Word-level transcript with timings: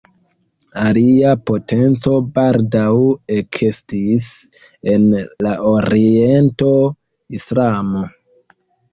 Alia 0.83 1.31
potenco 1.49 2.13
baldaŭ 2.37 2.93
ekestis 3.35 4.29
en 4.93 5.05
la 5.47 5.51
oriento: 5.73 6.71
Islamo. 7.41 8.03